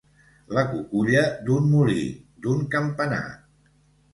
[0.57, 2.07] La cuculla d'un molí,
[2.47, 3.25] d'un campanar.